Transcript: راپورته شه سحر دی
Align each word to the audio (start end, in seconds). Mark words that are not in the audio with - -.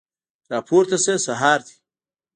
راپورته 0.53 0.97
شه 1.03 1.13
سحر 1.25 1.59
دی 1.65 1.75